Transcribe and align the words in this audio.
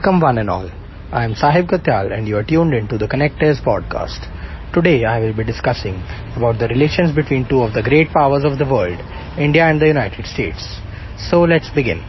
Welcome 0.00 0.22
one 0.22 0.38
and 0.38 0.48
all. 0.48 0.70
I 1.12 1.24
am 1.24 1.34
Sahib 1.34 1.66
Katyal 1.68 2.10
and 2.10 2.26
you 2.26 2.38
are 2.38 2.42
tuned 2.42 2.72
in 2.72 2.88
to 2.88 2.96
the 2.96 3.06
Connectere 3.06 3.60
podcast. 3.62 4.24
Today 4.72 5.04
I 5.04 5.20
will 5.20 5.36
be 5.36 5.44
discussing 5.44 5.96
about 6.34 6.58
the 6.58 6.68
relations 6.68 7.14
between 7.14 7.46
two 7.46 7.60
of 7.60 7.74
the 7.74 7.82
great 7.82 8.08
powers 8.08 8.42
of 8.42 8.56
the 8.56 8.64
world, 8.64 8.98
India 9.36 9.64
and 9.64 9.78
the 9.78 9.88
United 9.88 10.24
States. 10.24 10.80
So 11.28 11.42
let's 11.42 11.68
begin. 11.74 12.00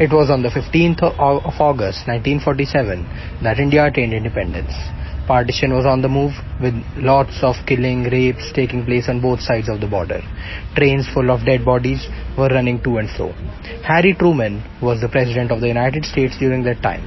It 0.00 0.10
was 0.10 0.30
on 0.30 0.40
the 0.40 0.48
15th 0.48 1.02
of 1.02 1.60
August 1.60 2.08
1947 2.08 3.04
that 3.44 3.58
India 3.58 3.84
attained 3.84 4.14
independence. 4.14 4.72
Partition 5.26 5.72
was 5.72 5.86
on 5.86 6.02
the 6.02 6.08
move 6.08 6.32
with 6.60 6.74
lots 6.96 7.38
of 7.42 7.54
killing, 7.66 8.04
rapes 8.04 8.50
taking 8.52 8.84
place 8.84 9.08
on 9.08 9.20
both 9.20 9.40
sides 9.40 9.68
of 9.68 9.80
the 9.80 9.86
border. 9.86 10.20
Trains 10.74 11.08
full 11.14 11.30
of 11.30 11.44
dead 11.44 11.64
bodies 11.64 12.08
were 12.36 12.48
running 12.48 12.82
to 12.82 12.98
and 12.98 13.08
fro. 13.10 13.32
Harry 13.84 14.14
Truman 14.14 14.62
was 14.82 15.00
the 15.00 15.08
President 15.08 15.52
of 15.52 15.60
the 15.60 15.68
United 15.68 16.04
States 16.04 16.36
during 16.38 16.62
that 16.64 16.82
time. 16.82 17.04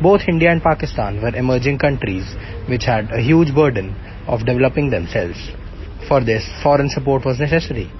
Both 0.00 0.22
India 0.28 0.50
and 0.50 0.62
Pakistan 0.62 1.20
were 1.20 1.34
emerging 1.34 1.78
countries 1.78 2.24
which 2.68 2.84
had 2.84 3.10
a 3.12 3.20
huge 3.20 3.54
burden 3.54 3.94
of 4.26 4.46
developing 4.46 4.90
themselves. 4.90 5.38
For 6.08 6.24
this, 6.24 6.48
foreign 6.62 6.88
support 6.88 7.24
was 7.24 7.38
necessary. 7.38 7.90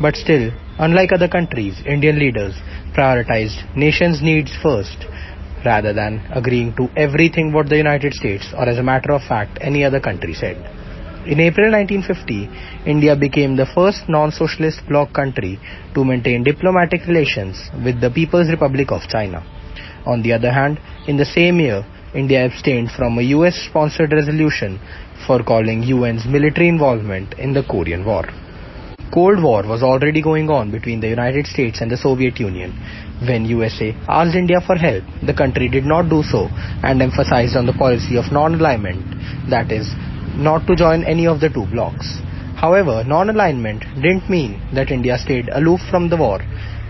But 0.00 0.16
still, 0.16 0.50
unlike 0.78 1.12
other 1.12 1.28
countries, 1.28 1.80
Indian 1.86 2.18
leaders 2.18 2.54
prioritized 2.94 3.76
nation's 3.76 4.20
needs 4.22 4.52
first 4.62 5.06
rather 5.64 5.92
than 5.92 6.20
agreeing 6.30 6.74
to 6.76 6.88
everything 6.96 7.52
what 7.52 7.68
the 7.68 7.76
United 7.76 8.14
States 8.14 8.46
or 8.56 8.68
as 8.68 8.78
a 8.78 8.82
matter 8.82 9.12
of 9.12 9.22
fact 9.22 9.58
any 9.60 9.84
other 9.84 10.00
country 10.00 10.34
said. 10.34 10.56
In 11.26 11.40
April 11.40 11.70
1950, 11.70 12.48
India 12.86 13.14
became 13.14 13.56
the 13.56 13.66
first 13.74 14.08
non-socialist 14.08 14.80
bloc 14.88 15.12
country 15.12 15.60
to 15.94 16.04
maintain 16.04 16.42
diplomatic 16.42 17.06
relations 17.06 17.68
with 17.84 18.00
the 18.00 18.10
People's 18.10 18.48
Republic 18.48 18.90
of 18.90 19.02
China. 19.08 19.44
On 20.06 20.22
the 20.22 20.32
other 20.32 20.50
hand, 20.50 20.80
in 21.06 21.16
the 21.16 21.26
same 21.26 21.60
year, 21.60 21.84
India 22.14 22.46
abstained 22.46 22.90
from 22.96 23.18
a 23.18 23.22
US-sponsored 23.36 24.12
resolution 24.12 24.80
for 25.26 25.42
calling 25.42 25.84
UN's 25.84 26.24
military 26.24 26.68
involvement 26.68 27.34
in 27.34 27.52
the 27.52 27.62
Korean 27.62 28.06
War. 28.06 28.24
Cold 29.12 29.42
War 29.42 29.62
was 29.62 29.82
already 29.82 30.20
going 30.20 30.50
on 30.50 30.70
between 30.70 31.00
the 31.00 31.08
United 31.08 31.46
States 31.46 31.80
and 31.80 31.90
the 31.90 31.96
Soviet 31.96 32.38
Union. 32.38 32.72
When 33.26 33.46
USA 33.46 33.96
asked 34.06 34.36
India 34.36 34.60
for 34.60 34.76
help, 34.76 35.02
the 35.26 35.34
country 35.34 35.68
did 35.68 35.84
not 35.84 36.10
do 36.10 36.22
so 36.22 36.48
and 36.82 37.00
emphasized 37.00 37.56
on 37.56 37.64
the 37.64 37.72
policy 37.72 38.16
of 38.16 38.30
non-alignment, 38.30 39.02
that 39.50 39.72
is, 39.72 39.88
not 40.36 40.66
to 40.66 40.76
join 40.76 41.04
any 41.04 41.26
of 41.26 41.40
the 41.40 41.48
two 41.48 41.66
blocs. 41.66 42.18
However, 42.56 43.02
non-alignment 43.04 43.84
didn't 43.94 44.28
mean 44.28 44.60
that 44.74 44.90
India 44.90 45.16
stayed 45.16 45.48
aloof 45.48 45.80
from 45.90 46.10
the 46.10 46.16
war, 46.16 46.40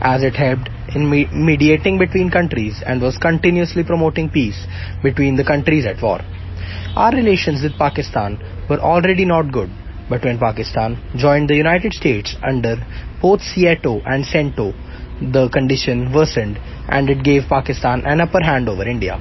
as 0.00 0.22
it 0.22 0.34
helped 0.34 0.68
in 0.94 1.08
me- 1.08 1.28
mediating 1.32 1.98
between 1.98 2.30
countries 2.30 2.82
and 2.84 3.00
was 3.00 3.16
continuously 3.18 3.84
promoting 3.84 4.28
peace 4.28 4.66
between 5.02 5.36
the 5.36 5.44
countries 5.44 5.86
at 5.86 6.02
war. 6.02 6.20
Our 6.96 7.12
relations 7.12 7.62
with 7.62 7.78
Pakistan 7.78 8.38
were 8.68 8.80
already 8.80 9.24
not 9.24 9.52
good, 9.52 9.70
but 10.08 10.24
when 10.24 10.38
Pakistan 10.38 10.96
joined 11.16 11.48
the 11.48 11.56
United 11.56 11.92
States 11.92 12.36
under 12.42 12.76
both 13.20 13.40
SEATO 13.40 14.02
and 14.06 14.24
CENTO, 14.24 14.72
the 15.32 15.48
condition 15.50 16.12
worsened 16.12 16.58
and 16.88 17.10
it 17.10 17.22
gave 17.22 17.42
Pakistan 17.48 18.02
an 18.06 18.20
upper 18.20 18.42
hand 18.42 18.68
over 18.68 18.88
India. 18.88 19.18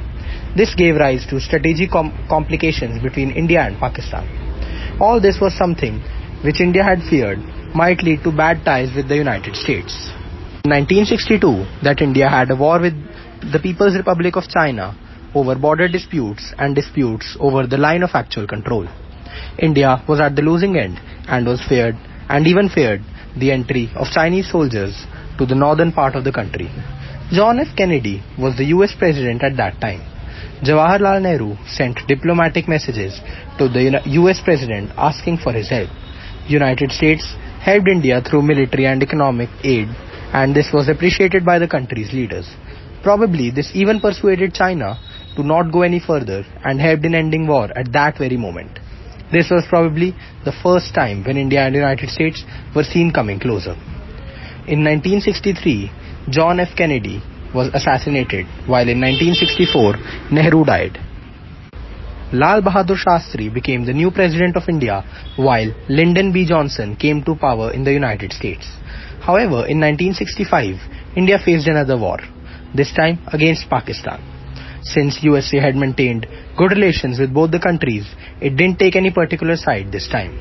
This 0.55 0.73
gave 0.75 0.95
rise 0.95 1.25
to 1.29 1.39
strategic 1.39 1.91
com- 1.91 2.13
complications 2.29 3.01
between 3.01 3.31
India 3.31 3.61
and 3.61 3.77
Pakistan. 3.79 4.27
All 5.01 5.19
this 5.19 5.39
was 5.41 5.57
something 5.57 5.99
which 6.43 6.61
India 6.61 6.83
had 6.83 7.01
feared 7.09 7.39
might 7.75 8.01
lead 8.03 8.23
to 8.23 8.31
bad 8.31 8.63
ties 8.63 8.95
with 8.95 9.07
the 9.07 9.15
United 9.15 9.55
States. 9.55 9.93
In 10.63 10.71
1962, 10.71 11.83
that 11.83 12.01
India 12.01 12.29
had 12.29 12.51
a 12.51 12.55
war 12.55 12.79
with 12.79 12.93
the 13.51 13.59
People's 13.59 13.95
Republic 13.95 14.35
of 14.35 14.47
China 14.47 14.95
over 15.35 15.55
border 15.55 15.87
disputes 15.87 16.53
and 16.57 16.75
disputes 16.75 17.37
over 17.39 17.67
the 17.67 17.77
line 17.77 18.03
of 18.03 18.11
actual 18.13 18.47
control. 18.47 18.87
India 19.59 20.03
was 20.07 20.19
at 20.19 20.35
the 20.35 20.41
losing 20.41 20.77
end 20.77 20.99
and 21.27 21.45
was 21.45 21.63
feared 21.67 21.95
and 22.29 22.47
even 22.47 22.69
feared 22.69 23.01
the 23.37 23.51
entry 23.51 23.89
of 23.95 24.07
Chinese 24.07 24.49
soldiers 24.51 25.05
to 25.37 25.45
the 25.45 25.55
northern 25.55 25.91
part 25.91 26.15
of 26.15 26.23
the 26.23 26.31
country. 26.31 26.69
John 27.31 27.59
F. 27.59 27.75
Kennedy 27.75 28.23
was 28.39 28.57
the 28.57 28.65
US 28.75 28.93
president 28.97 29.43
at 29.43 29.57
that 29.57 29.79
time. 29.81 30.01
Jawaharlal 30.63 31.21
Nehru 31.21 31.55
sent 31.67 31.99
diplomatic 32.07 32.67
messages 32.67 33.19
to 33.57 33.67
the 33.67 34.01
US 34.05 34.41
president 34.41 34.91
asking 34.97 35.37
for 35.37 35.53
his 35.53 35.69
help. 35.69 35.89
United 36.47 36.91
States 36.91 37.35
helped 37.61 37.87
India 37.87 38.21
through 38.21 38.41
military 38.41 38.85
and 38.85 39.03
economic 39.03 39.49
aid 39.63 39.87
and 40.33 40.55
this 40.55 40.69
was 40.73 40.87
appreciated 40.89 41.45
by 41.45 41.59
the 41.59 41.67
country's 41.67 42.11
leaders. 42.13 42.49
Probably 43.03 43.51
this 43.51 43.71
even 43.73 43.99
persuaded 43.99 44.53
China 44.53 44.99
to 45.35 45.43
not 45.43 45.71
go 45.71 45.81
any 45.83 45.99
further 45.99 46.43
and 46.63 46.81
helped 46.81 47.05
in 47.05 47.13
ending 47.13 47.45
war 47.45 47.69
at 47.77 47.91
that 47.93 48.17
very 48.17 48.37
moment. 48.37 48.79
This 49.31 49.49
was 49.49 49.65
probably 49.67 50.15
the 50.45 50.53
first 50.63 50.93
time 50.93 51.23
when 51.25 51.35
India 51.35 51.61
and 51.61 51.75
United 51.75 52.09
States 52.09 52.43
were 52.73 52.83
seen 52.83 53.11
coming 53.11 53.39
closer. 53.39 53.75
In 54.67 54.83
1963, 54.83 55.91
John 56.29 56.59
F. 56.59 56.69
Kennedy 56.77 57.21
was 57.53 57.69
assassinated, 57.73 58.45
while 58.67 58.87
in 58.87 59.01
1964, 59.01 60.31
Nehru 60.31 60.63
died. 60.63 60.99
Lal 62.33 62.61
Bahadur 62.61 62.97
Shastri 62.97 63.53
became 63.53 63.85
the 63.85 63.93
new 63.93 64.11
president 64.11 64.57
of 64.57 64.67
India, 64.67 65.03
while 65.37 65.73
Lyndon 65.89 66.33
B. 66.33 66.45
Johnson 66.45 66.95
came 66.95 67.23
to 67.23 67.35
power 67.35 67.71
in 67.71 67.83
the 67.83 67.91
United 67.93 68.33
States. 68.33 68.67
However, 69.21 69.65
in 69.67 69.79
1965, 69.79 71.15
India 71.15 71.39
faced 71.43 71.67
another 71.67 71.97
war, 71.97 72.19
this 72.75 72.93
time 72.93 73.19
against 73.31 73.69
Pakistan. 73.69 74.36
Since 74.93 75.23
USA 75.23 75.59
had 75.59 75.75
maintained 75.75 76.27
good 76.57 76.71
relations 76.71 77.19
with 77.19 77.33
both 77.33 77.51
the 77.51 77.59
countries, 77.59 78.05
it 78.39 78.55
didn't 78.55 78.79
take 78.79 78.95
any 78.95 79.11
particular 79.11 79.57
side 79.57 79.91
this 79.91 80.07
time. 80.07 80.33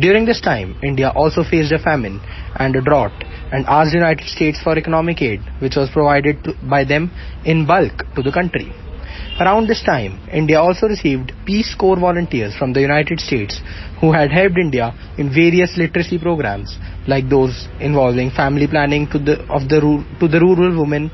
During 0.00 0.24
this 0.24 0.40
time, 0.40 0.76
India 0.82 1.10
also 1.14 1.44
faced 1.44 1.72
a 1.72 1.78
famine 1.78 2.20
and 2.56 2.74
a 2.74 2.80
drought 2.80 3.12
and 3.52 3.66
asked 3.66 3.92
the 3.92 3.98
United 3.98 4.26
States 4.28 4.60
for 4.62 4.78
economic 4.78 5.20
aid, 5.20 5.40
which 5.60 5.76
was 5.76 5.90
provided 5.90 6.42
to, 6.44 6.54
by 6.68 6.84
them 6.84 7.10
in 7.44 7.66
bulk 7.66 8.04
to 8.16 8.22
the 8.22 8.32
country. 8.32 8.72
Around 9.40 9.66
this 9.66 9.82
time, 9.82 10.20
India 10.32 10.60
also 10.60 10.86
received 10.86 11.32
Peace 11.44 11.74
Corps 11.78 11.98
volunteers 11.98 12.54
from 12.56 12.72
the 12.72 12.80
United 12.80 13.20
States 13.20 13.60
who 14.00 14.12
had 14.12 14.30
helped 14.30 14.56
India 14.56 14.94
in 15.18 15.28
various 15.32 15.76
literacy 15.76 16.18
programs 16.18 16.76
like 17.06 17.28
those 17.28 17.68
involving 17.80 18.30
family 18.30 18.66
planning 18.66 19.06
to 19.10 19.18
the, 19.18 19.40
of 19.48 19.68
the, 19.68 19.80
to 20.20 20.28
the 20.28 20.40
rural 20.40 20.78
women, 20.80 21.10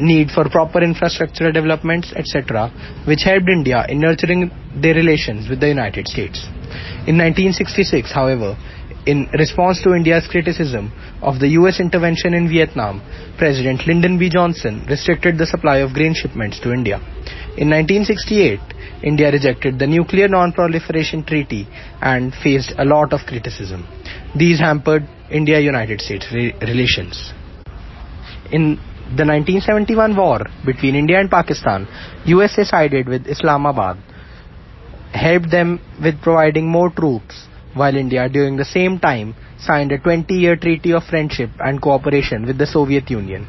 need 0.00 0.30
for 0.30 0.48
proper 0.48 0.80
infrastructural 0.80 1.52
developments, 1.52 2.12
etc., 2.16 2.70
which 3.06 3.22
helped 3.22 3.48
India 3.48 3.84
in 3.88 4.00
nurturing 4.00 4.50
their 4.80 4.94
relations 4.94 5.48
with 5.48 5.60
the 5.60 5.68
United 5.68 6.08
States. 6.08 6.44
In 7.06 7.16
1966, 7.18 8.12
however, 8.12 8.56
in 9.06 9.28
response 9.38 9.82
to 9.82 9.94
India's 9.94 10.26
criticism 10.28 10.92
of 11.22 11.40
the 11.40 11.48
US 11.60 11.80
intervention 11.80 12.34
in 12.34 12.48
Vietnam, 12.48 13.00
President 13.38 13.86
Lyndon 13.86 14.18
B. 14.18 14.28
Johnson 14.28 14.84
restricted 14.88 15.38
the 15.38 15.46
supply 15.46 15.78
of 15.78 15.94
grain 15.94 16.14
shipments 16.14 16.60
to 16.60 16.72
India. 16.72 16.96
In 17.56 17.68
1968, 17.70 18.60
India 19.02 19.32
rejected 19.32 19.78
the 19.78 19.86
Nuclear 19.86 20.28
Non-Proliferation 20.28 21.24
Treaty 21.24 21.66
and 22.02 22.34
faced 22.42 22.74
a 22.78 22.84
lot 22.84 23.12
of 23.12 23.20
criticism. 23.26 23.86
These 24.36 24.60
hampered 24.60 25.08
India-United 25.30 26.00
States 26.00 26.26
re- 26.32 26.54
relations. 26.60 27.32
In 28.52 28.78
the 29.16 29.26
1971 29.26 30.16
war 30.16 30.38
between 30.64 30.94
India 30.94 31.18
and 31.18 31.28
Pakistan, 31.28 31.88
USA 32.26 32.62
sided 32.62 33.08
with 33.08 33.26
Islamabad, 33.26 33.98
helped 35.12 35.50
them 35.50 35.80
with 36.00 36.22
providing 36.22 36.68
more 36.68 36.90
troops 36.90 37.48
while 37.74 37.96
India 37.96 38.28
during 38.28 38.56
the 38.56 38.64
same 38.64 39.00
time 39.00 39.34
signed 39.58 39.90
a 39.90 39.98
20-year 39.98 40.56
treaty 40.56 40.92
of 40.92 41.02
friendship 41.04 41.50
and 41.58 41.82
cooperation 41.82 42.46
with 42.46 42.56
the 42.58 42.66
Soviet 42.66 43.10
Union, 43.10 43.46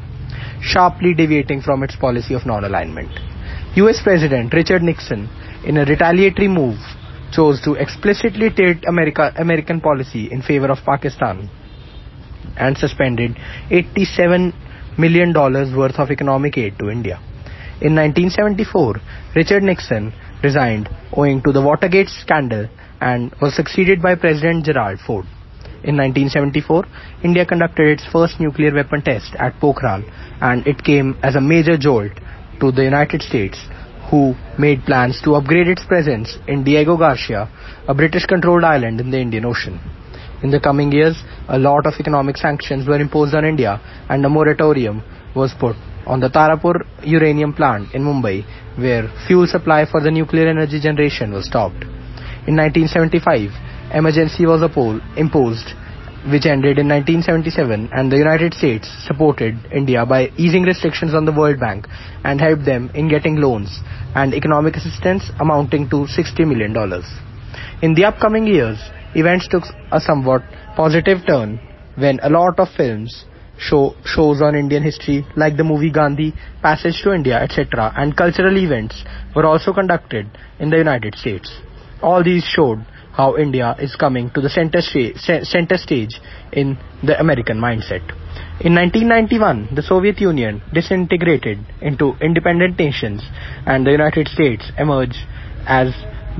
sharply 0.60 1.14
deviating 1.14 1.62
from 1.62 1.84
its 1.84 1.94
policy 1.94 2.34
of 2.34 2.44
non-alignment. 2.44 3.10
US 3.76 4.02
President 4.02 4.52
Richard 4.52 4.82
Nixon, 4.82 5.30
in 5.64 5.76
a 5.76 5.84
retaliatory 5.84 6.48
move, 6.48 6.78
chose 7.32 7.60
to 7.62 7.74
explicitly 7.74 8.50
tilt 8.50 8.78
America, 8.88 9.32
American 9.38 9.80
policy 9.80 10.28
in 10.30 10.42
favor 10.42 10.70
of 10.70 10.78
Pakistan 10.84 11.48
and 12.56 12.76
suspended 12.76 13.36
87 13.70 14.52
million 14.98 15.32
dollars 15.32 15.74
worth 15.74 15.98
of 15.98 16.10
economic 16.10 16.58
aid 16.58 16.78
to 16.78 16.90
India. 16.90 17.20
In 17.80 17.96
1974, 17.96 18.96
Richard 19.34 19.62
Nixon 19.62 20.12
resigned 20.42 20.88
owing 21.14 21.42
to 21.42 21.52
the 21.52 21.60
Watergate 21.60 22.08
scandal 22.08 22.68
and 23.00 23.34
was 23.40 23.54
succeeded 23.54 24.00
by 24.00 24.14
President 24.14 24.64
Gerald 24.64 25.00
Ford. 25.00 25.26
In 25.84 25.96
1974, 25.96 26.84
India 27.24 27.44
conducted 27.44 27.88
its 27.88 28.06
first 28.12 28.38
nuclear 28.38 28.72
weapon 28.72 29.02
test 29.02 29.34
at 29.40 29.58
Pokhran 29.60 30.04
and 30.40 30.64
it 30.66 30.84
came 30.84 31.18
as 31.22 31.34
a 31.34 31.40
major 31.40 31.76
jolt 31.76 32.12
to 32.60 32.70
the 32.70 32.84
United 32.84 33.22
States 33.22 33.58
who 34.10 34.34
made 34.58 34.84
plans 34.84 35.20
to 35.24 35.34
upgrade 35.34 35.66
its 35.66 35.84
presence 35.84 36.36
in 36.46 36.62
Diego 36.62 36.96
Garcia, 36.96 37.48
a 37.88 37.94
British-controlled 37.94 38.62
island 38.62 39.00
in 39.00 39.10
the 39.10 39.18
Indian 39.18 39.44
Ocean. 39.44 39.80
In 40.42 40.50
the 40.50 40.60
coming 40.60 40.90
years, 40.90 41.22
a 41.48 41.58
lot 41.58 41.86
of 41.86 41.94
economic 42.00 42.36
sanctions 42.36 42.86
were 42.86 43.00
imposed 43.00 43.34
on 43.34 43.44
India 43.44 43.80
and 44.08 44.24
a 44.24 44.28
moratorium 44.28 45.02
was 45.34 45.54
put 45.58 45.76
on 46.06 46.18
the 46.18 46.28
Tarapur 46.28 46.74
uranium 47.04 47.52
plant 47.52 47.94
in 47.94 48.02
Mumbai 48.02 48.44
where 48.76 49.08
fuel 49.26 49.46
supply 49.46 49.86
for 49.88 50.00
the 50.00 50.10
nuclear 50.10 50.48
energy 50.48 50.80
generation 50.80 51.32
was 51.32 51.46
stopped. 51.46 51.84
In 52.48 52.56
1975, 52.56 53.50
emergency 53.94 54.44
was 54.44 54.62
imposed 55.16 55.74
which 56.30 56.46
ended 56.46 56.78
in 56.78 56.86
1977 56.86 57.90
and 57.92 58.10
the 58.10 58.16
United 58.16 58.54
States 58.54 58.88
supported 59.06 59.54
India 59.72 60.06
by 60.06 60.28
easing 60.36 60.62
restrictions 60.62 61.14
on 61.14 61.24
the 61.24 61.32
World 61.32 61.58
Bank 61.58 61.86
and 62.24 62.40
helped 62.40 62.64
them 62.64 62.90
in 62.94 63.08
getting 63.08 63.36
loans 63.36 63.80
and 64.14 64.32
economic 64.34 64.76
assistance 64.76 65.30
amounting 65.40 65.88
to 65.90 66.06
$60 66.06 66.46
million. 66.46 66.74
In 67.82 67.94
the 67.94 68.04
upcoming 68.04 68.46
years, 68.46 68.78
events 69.14 69.48
took 69.48 69.64
a 69.90 70.00
somewhat 70.00 70.42
positive 70.76 71.18
turn 71.26 71.60
when 71.96 72.18
a 72.22 72.30
lot 72.30 72.58
of 72.58 72.68
films, 72.76 73.24
show, 73.58 73.94
shows 74.04 74.40
on 74.40 74.54
Indian 74.54 74.82
history 74.82 75.26
like 75.36 75.56
the 75.56 75.64
movie 75.64 75.90
Gandhi, 75.90 76.32
Passage 76.62 77.02
to 77.02 77.12
India, 77.12 77.36
etc. 77.38 77.92
and 77.96 78.16
cultural 78.16 78.56
events 78.56 79.04
were 79.36 79.46
also 79.46 79.72
conducted 79.72 80.26
in 80.58 80.70
the 80.70 80.78
United 80.78 81.14
States. 81.14 81.52
All 82.02 82.24
these 82.24 82.44
showed 82.44 82.84
how 83.12 83.36
India 83.36 83.76
is 83.78 83.94
coming 83.94 84.30
to 84.30 84.40
the 84.40 84.48
center, 84.48 84.80
center 84.80 85.76
stage 85.76 86.18
in 86.52 86.78
the 87.02 87.18
American 87.20 87.58
mindset. 87.58 88.02
In 88.60 88.74
1991, 88.74 89.74
the 89.74 89.82
Soviet 89.82 90.20
Union 90.20 90.62
disintegrated 90.72 91.58
into 91.80 92.14
independent 92.22 92.78
nations 92.78 93.22
and 93.66 93.86
the 93.86 93.90
United 93.90 94.28
States 94.28 94.70
emerged 94.78 95.18
as 95.66 95.92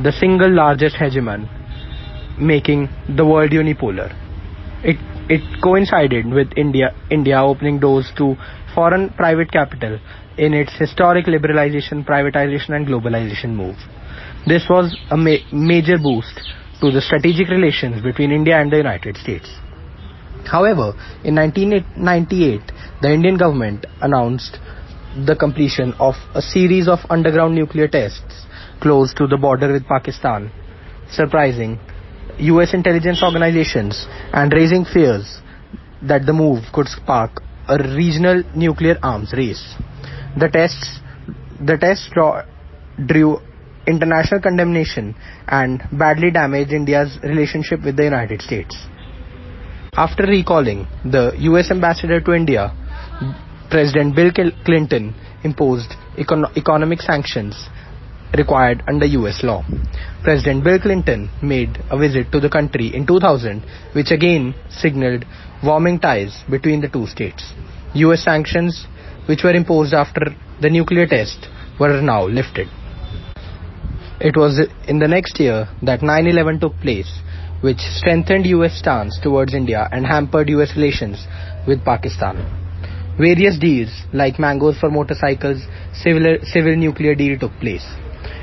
the 0.03 0.13
single 0.13 0.51
largest 0.51 0.97
hegemon, 0.97 1.49
making 2.39 2.89
the 3.17 3.25
world 3.25 3.51
unipolar. 3.51 4.11
It, 4.85 4.97
it 5.29 5.63
coincided 5.63 6.27
with 6.27 6.49
India, 6.57 6.95
India 7.11 7.41
opening 7.43 7.79
doors 7.79 8.11
to 8.19 8.37
foreign 8.75 9.11
private 9.11 9.51
capital 9.53 9.99
in 10.39 10.55
its 10.55 10.73
historic 10.79 11.27
liberalization, 11.27 12.05
privatization 12.05 12.71
and 12.71 12.87
globalization 12.87 13.55
move. 13.55 13.77
This 14.47 14.65
was 14.69 14.97
a 15.11 15.17
ma 15.17 15.37
major 15.53 15.99
boost 15.99 16.41
to 16.81 16.91
the 16.91 17.01
strategic 17.01 17.49
relations 17.49 18.03
between 18.03 18.33
India 18.33 18.59
and 18.61 18.73
the 18.73 18.77
United 18.77 19.17
States. 19.17 19.49
However, 20.51 20.95
in 21.23 21.37
1998, 21.37 22.61
the 23.03 23.13
Indian 23.13 23.37
government 23.37 23.87
announced 24.01 24.59
the 25.27 25.37
completion 25.37 25.93
of 26.01 26.15
a 26.35 26.43
series 26.43 26.89
of 26.89 26.99
underground 27.11 27.55
nuclear 27.55 27.87
tests 27.87 28.47
close 28.81 29.15
to 29.15 29.27
the 29.29 29.37
border 29.37 29.73
with 29.73 29.87
Pakistan, 29.87 30.51
surprising 31.11 31.79
US 32.39 32.75
intelligence 32.75 33.23
organizations 33.23 34.07
and 34.33 34.53
raising 34.53 34.85
fears 34.85 35.39
that 36.03 36.27
the 36.27 36.33
move 36.33 36.65
could 36.73 36.89
spark 36.89 37.43
a 37.69 37.79
regional 37.79 38.43
nuclear 38.55 38.99
arms 39.03 39.33
race. 39.37 39.75
The 40.39 40.49
tests, 40.49 41.01
the 41.61 41.77
tests 41.77 42.09
draw, 42.13 42.43
drew 43.07 43.41
international 43.87 44.41
condemnation 44.41 45.15
and 45.49 45.83
badly 45.93 46.31
damaged 46.31 46.73
India's 46.73 47.19
relationship 47.23 47.83
with 47.85 47.97
the 47.97 48.05
United 48.05 48.43
States. 48.43 48.77
After 49.95 50.25
recalling 50.25 50.87
the 51.05 51.33
US 51.51 51.71
ambassador 51.71 52.21
to 52.21 52.33
India, 52.33 52.73
President 53.71 54.15
Bill 54.17 54.31
Clinton 54.65 55.15
imposed 55.45 55.93
econ 56.17 56.45
economic 56.57 57.01
sanctions 57.01 57.69
required 58.37 58.83
under 58.89 59.07
US 59.07 59.43
law. 59.43 59.65
President 60.23 60.65
Bill 60.65 60.79
Clinton 60.79 61.31
made 61.43 61.79
a 61.91 61.99
visit 61.99 62.31
to 62.33 62.41
the 62.41 62.49
country 62.49 62.95
in 62.95 63.07
2000 63.07 63.63
which 63.93 64.11
again 64.11 64.55
signaled 64.71 65.25
warming 65.63 65.99
ties 65.99 66.43
between 66.51 66.81
the 66.81 66.89
two 66.89 67.07
states. 67.07 67.53
US 67.95 68.25
sanctions 68.25 68.87
which 69.27 69.43
were 69.45 69.53
imposed 69.53 69.95
after 69.95 70.35
the 70.61 70.71
nuclear 70.71 71.07
test 71.07 71.49
were 71.79 72.01
now 72.01 72.27
lifted. 72.27 72.69
It 74.21 74.37
was 74.37 74.61
in 74.87 74.99
the 74.99 75.09
next 75.09 75.41
year 75.41 75.69
that 75.83 76.01
9-11 76.01 76.61
took 76.61 76.77
place, 76.79 77.11
which 77.61 77.79
strengthened 77.79 78.47
US 78.47 78.79
stance 78.79 79.19
towards 79.21 79.55
India 79.55 79.89
and 79.91 80.07
hampered 80.07 80.49
US 80.51 80.77
relations 80.77 81.27
with 81.67 81.85
Pakistan. 81.85 82.37
Various 83.19 83.59
deals 83.59 83.91
like 84.13 84.39
mangoes 84.39 84.79
for 84.79 84.91
motorcycles, 84.91 85.61
civil, 85.93 86.39
civil 86.45 86.77
nuclear 86.77 87.15
deal 87.15 87.39
took 87.39 87.53
place. 87.61 87.85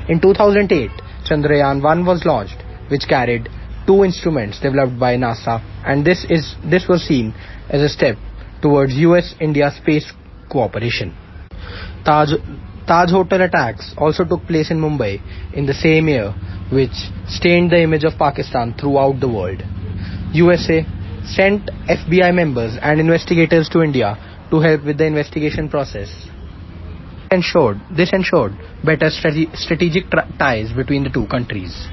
In 0.08 0.20
2008, 0.20 0.90
Chandrayaan-1 1.28 2.06
was 2.06 2.24
launched, 2.24 2.62
which 2.88 3.08
carried 3.08 3.48
two 3.86 4.04
instruments 4.04 4.60
developed 4.60 4.98
by 4.98 5.16
NASA, 5.16 5.60
and 5.84 6.04
this 6.04 6.24
is 6.28 6.54
this 6.64 6.86
was 6.88 7.02
seen 7.02 7.34
as 7.68 7.82
a 7.82 7.88
step 7.88 8.16
towards 8.62 8.94
US-India 8.94 9.70
space 9.70 10.12
cooperation. 10.50 11.14
Taj 12.04 12.30
Taj 12.86 13.10
Hotel 13.10 13.42
attacks 13.42 13.94
also 13.96 14.24
took 14.24 14.44
place 14.46 14.70
in 14.70 14.80
Mumbai 14.80 15.20
in 15.54 15.66
the 15.66 15.74
same 15.74 16.08
year, 16.08 16.32
which 16.72 16.96
stained 17.28 17.70
the 17.70 17.80
image 17.80 18.04
of 18.04 18.18
Pakistan 18.18 18.74
throughout 18.78 19.20
the 19.20 19.28
world. 19.28 19.62
USA 20.32 20.84
sent 21.24 21.70
FBI 21.88 22.34
members 22.34 22.76
and 22.82 22.98
investigators 23.00 23.68
to 23.68 23.82
India 23.82 24.16
to 24.50 24.60
help 24.60 24.84
with 24.84 24.98
the 24.98 25.06
investigation 25.06 25.68
process. 25.68 26.10
Ensured, 27.32 27.80
this 27.96 28.10
ensured 28.12 28.52
better 28.82 29.08
strategic 29.08 30.10
ties 30.36 30.72
between 30.72 31.04
the 31.04 31.10
two 31.10 31.28
countries. 31.28 31.86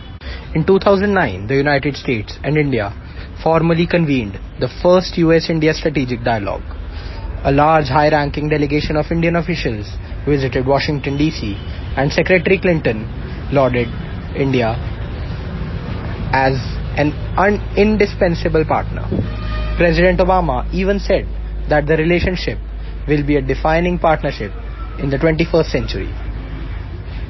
In 0.55 0.65
2009, 0.65 1.45
the 1.45 1.53
United 1.53 1.95
States 1.95 2.39
and 2.43 2.57
India 2.57 2.91
formally 3.43 3.85
convened 3.85 4.39
the 4.59 4.67
first 4.81 5.15
US-India 5.15 5.75
strategic 5.75 6.23
dialogue. 6.23 6.63
A 7.43 7.51
large 7.51 7.85
high-ranking 7.85 8.49
delegation 8.49 8.97
of 8.97 9.11
Indian 9.11 9.35
officials 9.35 9.85
visited 10.25 10.65
Washington 10.65 11.19
DC 11.19 11.53
and 11.97 12.11
Secretary 12.11 12.57
Clinton 12.59 13.05
lauded 13.53 13.87
India 14.35 14.73
as 16.33 16.57
an 16.97 17.13
indispensable 17.77 18.65
partner. 18.65 19.05
President 19.77 20.19
Obama 20.19 20.67
even 20.73 20.97
said 20.99 21.27
that 21.69 21.85
the 21.85 21.95
relationship 21.95 22.57
will 23.07 23.23
be 23.23 23.35
a 23.35 23.41
defining 23.41 23.99
partnership 23.99 24.51
in 24.99 25.09
the 25.09 25.17
21st 25.17 25.69
century. 25.71 26.09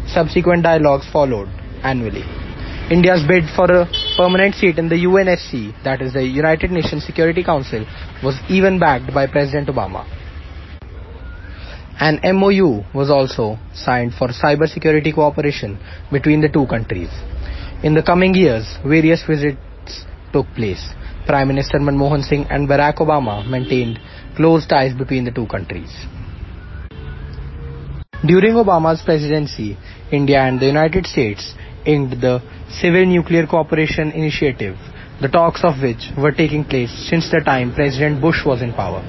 Subsequent 0.07 0.63
dialogues 0.63 1.07
followed 1.11 1.49
annually. 1.83 2.23
India's 2.89 3.23
bid 3.27 3.43
for 3.53 3.65
a 3.69 3.85
permanent 4.15 4.55
seat 4.55 4.77
in 4.77 4.87
the 4.87 4.95
UNSC, 4.95 5.83
that 5.83 6.01
is 6.01 6.13
the 6.13 6.23
United 6.23 6.71
Nations 6.71 7.05
Security 7.05 7.43
Council, 7.43 7.85
was 8.23 8.39
even 8.49 8.79
backed 8.79 9.13
by 9.13 9.27
President 9.27 9.67
Obama. 9.67 10.07
An 11.99 12.19
MOU 12.23 12.85
was 12.93 13.09
also 13.09 13.57
signed 13.73 14.13
for 14.13 14.29
cybersecurity 14.29 15.13
cooperation 15.13 15.77
between 16.11 16.39
the 16.39 16.47
two 16.47 16.65
countries. 16.67 17.09
In 17.83 17.93
the 17.93 18.03
coming 18.03 18.33
years, 18.33 18.77
various 18.85 19.23
visits 19.27 20.05
took 20.31 20.45
place. 20.55 20.93
Prime 21.25 21.49
Minister 21.49 21.79
Manmohan 21.79 22.23
Singh 22.23 22.45
and 22.49 22.69
Barack 22.69 22.99
Obama 22.99 23.45
maintained 23.45 23.99
close 24.37 24.65
ties 24.65 24.93
between 24.93 25.25
the 25.25 25.31
two 25.31 25.47
countries. 25.47 25.91
During 28.25 28.53
Obama's 28.55 29.03
presidency, 29.03 29.77
India 30.11 30.41
and 30.41 30.59
the 30.59 30.65
United 30.65 31.05
States 31.05 31.53
inked 31.85 32.19
the 32.19 32.41
Civil 32.81 33.05
Nuclear 33.05 33.45
Cooperation 33.45 34.11
Initiative, 34.11 34.75
the 35.21 35.27
talks 35.27 35.63
of 35.63 35.79
which 35.83 36.09
were 36.17 36.31
taking 36.31 36.65
place 36.65 36.89
since 37.09 37.29
the 37.29 37.41
time 37.45 37.75
President 37.75 38.19
Bush 38.19 38.43
was 38.43 38.63
in 38.63 38.73
power. 38.73 39.03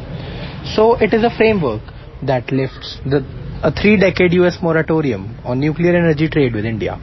So 0.76 0.96
it 0.96 1.14
is 1.14 1.24
a 1.24 1.34
framework 1.34 1.80
that 2.26 2.52
lifts 2.52 2.98
the, 3.06 3.24
a 3.62 3.72
three-decade 3.72 4.34
US 4.34 4.58
moratorium 4.60 5.38
on 5.42 5.58
nuclear 5.58 5.96
energy 5.96 6.28
trade 6.28 6.54
with 6.54 6.66
India. 6.66 7.00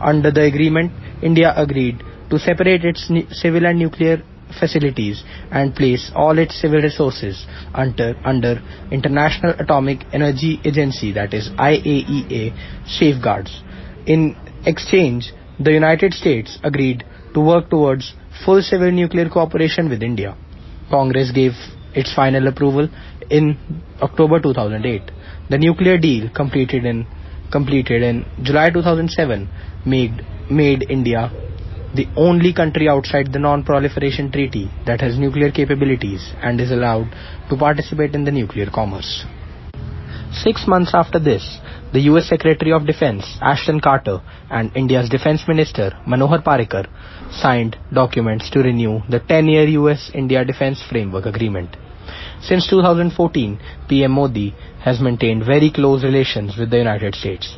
Under 0.00 0.30
the 0.30 0.42
agreement, 0.42 0.92
India 1.24 1.52
agreed 1.56 2.04
to 2.30 2.38
separate 2.38 2.84
its 2.84 3.10
civil 3.32 3.66
and 3.66 3.80
nuclear 3.80 4.22
facilities 4.58 5.22
and 5.50 5.74
place 5.74 6.10
all 6.14 6.38
its 6.38 6.60
civil 6.60 6.80
resources 6.80 7.46
under, 7.74 8.14
under 8.24 8.60
International 8.90 9.54
Atomic 9.58 10.04
Energy 10.12 10.60
Agency 10.64 11.12
that 11.12 11.34
is 11.34 11.48
IAEA 11.50 12.54
safeguards. 12.86 13.62
In 14.06 14.36
exchange, 14.66 15.32
the 15.58 15.72
United 15.72 16.14
States 16.14 16.58
agreed 16.62 17.04
to 17.34 17.40
work 17.40 17.70
towards 17.70 18.14
full 18.44 18.62
civil 18.62 18.90
nuclear 18.90 19.28
cooperation 19.28 19.88
with 19.88 20.02
India. 20.02 20.36
Congress 20.90 21.30
gave 21.32 21.52
its 21.94 22.14
final 22.14 22.48
approval 22.48 22.88
in 23.30 23.56
October 24.00 24.40
2008. 24.40 25.10
The 25.50 25.58
nuclear 25.58 25.98
deal 25.98 26.30
completed 26.30 26.84
in 26.84 27.06
completed 27.50 28.02
in 28.02 28.24
July 28.42 28.70
2007 28.70 29.48
made 29.84 30.24
made 30.50 30.86
India 30.88 31.30
the 31.94 32.06
only 32.16 32.52
country 32.52 32.88
outside 32.88 33.32
the 33.32 33.38
non-proliferation 33.38 34.32
treaty 34.32 34.70
that 34.86 35.00
has 35.00 35.18
nuclear 35.18 35.50
capabilities 35.50 36.32
and 36.42 36.60
is 36.60 36.70
allowed 36.70 37.10
to 37.50 37.56
participate 37.56 38.14
in 38.14 38.24
the 38.24 38.30
nuclear 38.30 38.66
commerce. 38.70 39.24
Six 40.32 40.66
months 40.66 40.92
after 40.94 41.18
this, 41.18 41.58
the 41.92 42.00
US 42.12 42.26
Secretary 42.28 42.72
of 42.72 42.86
Defense 42.86 43.36
Ashton 43.42 43.80
Carter 43.80 44.22
and 44.50 44.74
India's 44.74 45.10
Defense 45.10 45.42
Minister 45.46 45.92
Manohar 46.08 46.42
Parrikar 46.42 46.86
signed 47.30 47.76
documents 47.92 48.48
to 48.50 48.60
renew 48.60 49.02
the 49.10 49.20
10-year 49.20 49.68
US-India 49.80 50.42
Defense 50.44 50.82
Framework 50.88 51.26
Agreement. 51.26 51.76
Since 52.40 52.68
2014, 52.70 53.60
PM 53.88 54.12
Modi 54.12 54.54
has 54.80 55.00
maintained 55.00 55.44
very 55.44 55.70
close 55.70 56.02
relations 56.02 56.56
with 56.56 56.70
the 56.70 56.78
United 56.78 57.14
States. 57.14 57.56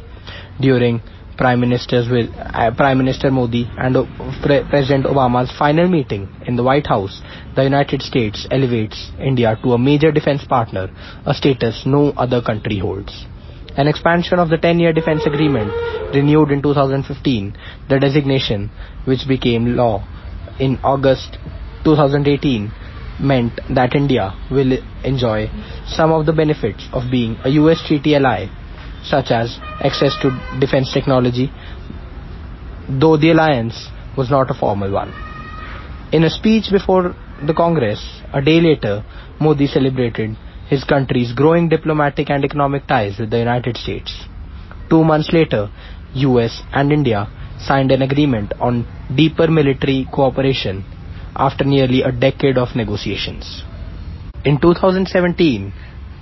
During 0.61 1.01
Prime 1.37 1.61
Ministers 1.61 2.09
with 2.09 2.31
uh, 2.37 2.71
Prime 2.77 2.99
Minister 2.99 3.31
Modi 3.31 3.69
and 3.77 3.95
Pre 4.43 4.63
President 4.71 5.05
Obama's 5.07 5.51
final 5.59 5.89
meeting 5.89 6.29
in 6.47 6.57
the 6.57 6.63
White 6.63 6.87
House, 6.87 7.23
the 7.57 7.65
United 7.65 8.03
States 8.03 8.47
elevates 8.51 9.11
India 9.19 9.59
to 9.63 9.73
a 9.73 9.79
major 9.79 10.13
defense 10.13 10.45
partner, 10.45 10.89
a 11.27 11.35
status 11.35 11.83
no 11.87 12.11
other 12.17 12.41
country 12.41 12.79
holds. 12.79 13.27
An 13.77 13.89
expansion 13.89 14.39
of 14.39 14.49
the 14.51 14.57
10-year 14.59 14.93
defense 14.93 15.23
agreement 15.27 15.73
renewed 16.15 16.53
in 16.53 16.63
2015, 16.63 17.57
the 17.89 17.99
designation 17.99 18.71
which 19.05 19.27
became 19.27 19.75
law 19.75 20.07
in 20.61 20.79
August 20.85 21.39
2018 21.85 22.71
meant 23.21 23.61
that 23.75 23.95
India 23.95 24.33
will 24.51 24.79
enjoy 25.05 25.49
some 25.87 26.13
of 26.13 26.27
the 26.27 26.33
benefits 26.33 26.87
of 26.93 27.11
being 27.11 27.37
a 27.45 27.49
US 27.51 27.85
treaty 27.87 28.15
ally 28.15 28.47
such 29.05 29.31
as 29.31 29.59
access 29.81 30.15
to 30.23 30.31
defense 30.61 30.93
technology, 30.93 31.51
though 32.89 33.17
the 33.17 33.31
alliance 33.31 33.89
was 34.17 34.31
not 34.31 34.51
a 34.51 34.55
formal 34.55 34.91
one. 34.91 35.13
In 36.13 36.25
a 36.25 36.31
speech 36.31 36.71
before 36.71 37.15
the 37.47 37.55
Congress, 37.55 38.01
a 38.33 38.41
day 38.41 38.61
later, 38.61 39.05
Modi 39.41 39.67
celebrated 39.67 40.37
his 40.69 40.85
country's 40.85 41.33
growing 41.33 41.69
diplomatic 41.69 42.31
and 42.31 42.45
economic 42.45 42.87
ties 42.87 43.19
with 43.19 43.31
the 43.31 43.39
United 43.39 43.77
States. 43.77 44.13
Two 44.89 45.05
months 45.05 45.33
later, 45.33 45.71
US 46.15 46.63
and 46.73 46.93
India 46.93 47.29
signed 47.59 47.91
an 47.91 48.03
agreement 48.03 48.53
on 48.61 48.87
deeper 49.15 49.49
military 49.49 50.07
cooperation 50.13 50.85
after 51.37 51.65
nearly 51.65 52.03
a 52.03 52.13
decade 52.13 52.57
of 52.57 52.77
negotiations. 52.77 53.63
In 54.45 54.61
2017, 54.61 55.73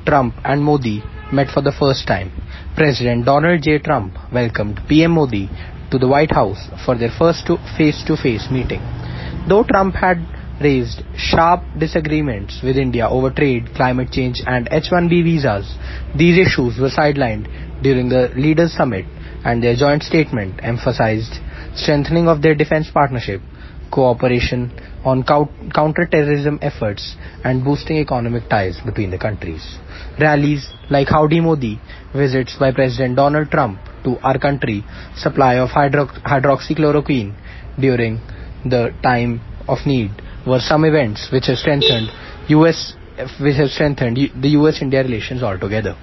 Trump 0.06 0.34
and 0.44 0.62
Modi 0.62 1.02
met 1.32 1.48
for 1.48 1.62
the 1.62 1.72
first 1.72 2.06
time. 2.06 2.30
President 2.76 3.24
Donald 3.24 3.62
J. 3.62 3.78
Trump 3.78 4.14
welcomed 4.32 4.80
PM 4.88 5.12
Modi 5.12 5.48
to 5.90 5.98
the 5.98 6.08
White 6.08 6.30
House 6.32 6.68
for 6.84 6.96
their 6.96 7.10
first 7.18 7.48
face-to-face 7.76 8.48
meeting. 8.50 8.80
Though 9.48 9.64
Trump 9.64 9.94
had 9.94 10.18
raised 10.60 11.02
sharp 11.16 11.62
disagreements 11.78 12.60
with 12.62 12.76
India 12.76 13.08
over 13.08 13.30
trade, 13.30 13.74
climate 13.74 14.10
change 14.12 14.40
and 14.46 14.68
H-1B 14.70 15.24
visas, 15.24 15.76
these 16.16 16.38
issues 16.38 16.78
were 16.78 16.90
sidelined 16.90 17.82
during 17.82 18.08
the 18.08 18.30
Leaders 18.36 18.72
Summit 18.72 19.06
and 19.44 19.62
their 19.62 19.74
joint 19.74 20.02
statement 20.02 20.60
emphasized 20.62 21.34
strengthening 21.74 22.28
of 22.28 22.42
their 22.42 22.54
defense 22.54 22.88
partnership, 22.92 23.40
cooperation 23.92 24.72
on 25.04 25.22
counter-terrorism 25.24 26.58
efforts 26.62 27.16
and 27.44 27.64
boosting 27.64 27.98
economic 27.98 28.48
ties 28.48 28.80
between 28.84 29.10
the 29.10 29.18
countries. 29.18 29.78
Rallies 30.18 30.66
like 30.90 31.08
Howdy 31.08 31.40
Modi, 31.40 31.80
visits 32.14 32.56
by 32.58 32.72
President 32.72 33.16
Donald 33.16 33.50
Trump 33.50 33.78
to 34.04 34.16
our 34.22 34.38
country, 34.38 34.84
supply 35.16 35.54
of 35.58 35.70
hydro 35.70 36.06
hydroxychloroquine 36.06 37.34
during 37.78 38.20
the 38.64 38.90
time 39.02 39.40
of 39.68 39.78
need 39.86 40.10
were 40.46 40.60
some 40.60 40.84
events 40.84 41.28
which 41.32 41.46
have 41.46 41.56
strengthened 41.56 42.08
US 42.48 42.94
which 43.40 43.56
have 43.56 43.68
strengthened 43.68 44.16
the 44.16 44.48
US-India 44.50 45.02
relations 45.02 45.42
altogether. 45.42 45.96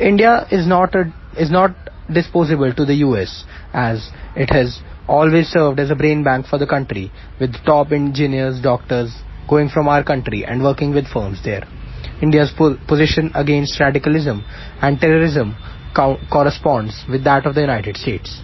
India 0.00 0.46
is 0.50 0.66
not 0.66 0.94
a, 0.94 1.12
is 1.38 1.50
not 1.50 1.70
disposable 2.12 2.74
to 2.74 2.84
the 2.84 2.94
US 3.06 3.44
as 3.72 4.10
it 4.34 4.50
has 4.50 4.80
always 5.10 5.48
served 5.48 5.80
as 5.80 5.90
a 5.90 5.96
brain 5.96 6.22
bank 6.22 6.46
for 6.46 6.58
the 6.58 6.66
country 6.66 7.10
with 7.40 7.52
top 7.64 7.90
engineers, 7.90 8.60
doctors 8.62 9.12
going 9.48 9.68
from 9.68 9.88
our 9.88 10.04
country 10.04 10.44
and 10.44 10.62
working 10.62 10.94
with 10.94 11.06
firms 11.08 11.40
there. 11.44 11.66
India's 12.22 12.52
po 12.56 12.76
position 12.86 13.32
against 13.34 13.80
radicalism 13.80 14.44
and 14.80 15.00
terrorism 15.00 15.56
co 15.96 16.16
corresponds 16.30 17.04
with 17.10 17.24
that 17.24 17.46
of 17.46 17.54
the 17.56 17.60
United 17.60 17.96
States. 17.96 18.40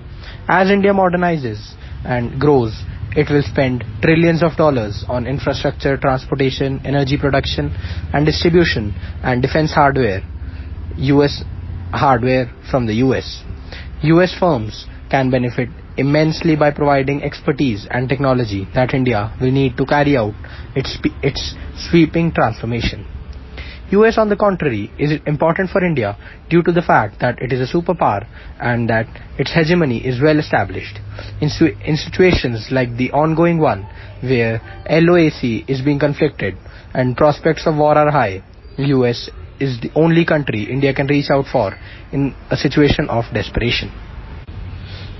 As 0.49 0.71
India 0.71 0.93
modernizes 0.93 1.61
and 2.05 2.41
grows, 2.41 2.75
it 3.17 3.31
will 3.31 3.43
spend 3.43 3.85
trillions 4.03 4.43
of 4.43 4.57
dollars 4.57 5.05
on 5.09 5.27
infrastructure, 5.27 5.97
transportation, 5.97 6.81
energy 6.85 7.17
production 7.17 7.71
and 8.13 8.27
distribution 8.27 8.95
and 9.23 9.41
defense 9.41 9.73
hardware, 9.73 10.23
US 11.15 11.43
hardware 11.93 12.51
from 12.71 12.87
the 12.87 12.95
US. 13.07 13.43
US 14.03 14.35
firms 14.39 14.87
can 15.11 15.31
benefit 15.31 15.69
immensely 15.97 16.57
by 16.57 16.71
providing 16.71 17.23
expertise 17.23 17.87
and 17.91 18.09
technology 18.09 18.67
that 18.75 18.95
India 18.95 19.33
will 19.41 19.51
need 19.51 19.77
to 19.77 19.87
carry 19.87 20.17
out 20.17 20.35
its, 20.75 20.99
its 21.23 21.55
sweeping 21.89 22.33
transformation. 22.33 23.07
US 23.91 24.19
on 24.19 24.29
the 24.29 24.37
contrary 24.37 24.91
is 24.99 25.21
important 25.27 25.71
for 25.71 25.85
India 25.85 26.17
due 26.51 26.63
to 26.63 26.73
the 26.73 26.83
fact 26.83 27.21
that 27.21 27.41
it 27.41 27.53
is 27.53 27.61
a 27.61 27.73
superpower 27.73 28.27
and 28.59 28.91
that 28.91 29.07
its 29.39 29.53
hegemony 29.53 30.05
is 30.05 30.21
well 30.21 30.41
established. 30.41 30.99
In, 31.41 31.49
in 31.85 31.97
situations 31.97 32.69
like 32.73 32.97
the 32.97 33.13
ongoing 33.13 33.59
one 33.59 33.83
where 34.23 34.61
LOAC 34.91 35.69
is 35.69 35.83
being 35.83 36.01
conflicted 36.01 36.57
and 36.95 37.17
prospects 37.17 37.67
of 37.67 37.77
war 37.77 37.97
are 37.97 38.11
high, 38.11 38.43
US 38.77 39.31
is 39.61 39.81
the 39.81 39.91
only 39.95 40.25
country 40.25 40.65
India 40.65 40.93
can 40.93 41.07
reach 41.07 41.31
out 41.31 41.47
for 41.51 41.73
in 42.13 42.35
a 42.51 42.57
situation 42.57 43.09
of 43.09 43.25
desperation. 43.33 43.91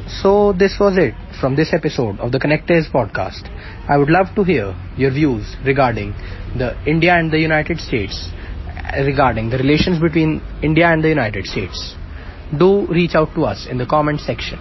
So 0.09 0.53
this 0.53 0.77
was 0.79 0.97
it 0.99 1.15
from 1.41 1.57
this 1.57 1.73
episode 1.75 2.21
of 2.21 2.31
the 2.31 2.39
Connectere 2.39 2.89
podcast. 2.93 3.51
I 3.89 3.97
would 3.97 4.09
love 4.09 4.29
to 4.37 4.45
hear 4.45 4.73
your 4.97 5.11
views 5.11 5.57
regarding 5.65 6.13
the 6.57 6.77
India 6.87 7.15
and 7.15 7.33
the 7.33 7.41
United 7.41 7.81
States 7.81 8.31
eh, 8.93 9.03
regarding 9.03 9.51
the 9.51 9.59
relations 9.59 10.01
between 10.01 10.41
India 10.63 10.87
and 10.87 11.03
the 11.03 11.09
United 11.09 11.47
States. 11.47 11.97
Do 12.57 12.87
reach 12.87 13.17
out 13.17 13.35
to 13.35 13.47
us 13.47 13.67
in 13.69 13.79
the 13.79 13.87
comment 13.87 14.21
section. 14.21 14.61